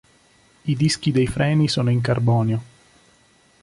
[0.71, 2.61] I dischi dei freni sono in carbonio.